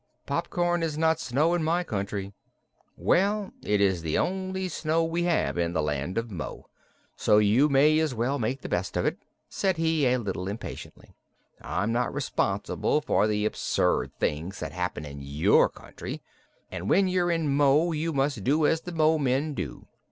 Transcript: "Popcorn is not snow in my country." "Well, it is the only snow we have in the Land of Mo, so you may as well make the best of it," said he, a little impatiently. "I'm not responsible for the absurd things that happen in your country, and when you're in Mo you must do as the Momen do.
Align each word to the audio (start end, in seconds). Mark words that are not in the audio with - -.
"Popcorn 0.25 0.81
is 0.81 0.97
not 0.97 1.19
snow 1.19 1.53
in 1.53 1.63
my 1.63 1.83
country." 1.83 2.33
"Well, 2.97 3.51
it 3.63 3.79
is 3.79 4.01
the 4.01 4.17
only 4.17 4.67
snow 4.67 5.03
we 5.03 5.25
have 5.25 5.59
in 5.59 5.73
the 5.73 5.81
Land 5.83 6.17
of 6.17 6.31
Mo, 6.31 6.65
so 7.15 7.37
you 7.37 7.69
may 7.69 7.99
as 7.99 8.15
well 8.15 8.39
make 8.39 8.61
the 8.61 8.67
best 8.67 8.97
of 8.97 9.05
it," 9.05 9.19
said 9.47 9.77
he, 9.77 10.07
a 10.07 10.17
little 10.17 10.47
impatiently. 10.47 11.13
"I'm 11.61 11.91
not 11.91 12.15
responsible 12.15 13.01
for 13.01 13.27
the 13.27 13.45
absurd 13.45 14.09
things 14.17 14.59
that 14.59 14.71
happen 14.71 15.05
in 15.05 15.21
your 15.21 15.69
country, 15.69 16.23
and 16.71 16.89
when 16.89 17.07
you're 17.07 17.29
in 17.29 17.53
Mo 17.53 17.91
you 17.91 18.11
must 18.11 18.43
do 18.43 18.65
as 18.65 18.81
the 18.81 18.91
Momen 18.93 19.53
do. 19.53 19.85